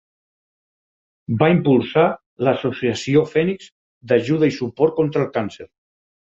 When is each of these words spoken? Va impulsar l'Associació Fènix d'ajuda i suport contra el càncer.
Va 1.43 1.49
impulsar 1.55 2.05
l'Associació 2.47 3.23
Fènix 3.35 3.69
d'ajuda 4.13 4.51
i 4.53 4.57
suport 4.57 4.99
contra 5.03 5.23
el 5.27 5.31
càncer. 5.39 5.71